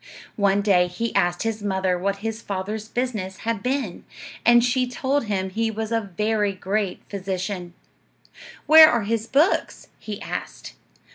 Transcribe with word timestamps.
One 0.35 0.63
day 0.63 0.87
he 0.87 1.13
asked 1.13 1.43
his 1.43 1.61
mother 1.61 1.95
what 1.95 2.15
his 2.25 2.41
father's 2.41 2.87
business 2.87 3.37
had 3.45 3.61
been, 3.61 4.03
and 4.43 4.63
she 4.63 4.87
told 4.87 5.25
him 5.25 5.51
he 5.51 5.69
was 5.69 5.91
a 5.91 6.01
very 6.17 6.53
great 6.53 7.01
physician. 7.07 7.75
"Where 8.65 8.89
are 8.89 9.03
his 9.03 9.27
books?" 9.27 9.89
he 9.99 10.19
asked. 10.19 10.73